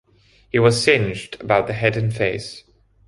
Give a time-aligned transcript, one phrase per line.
[0.49, 2.63] He was singed about the head and face.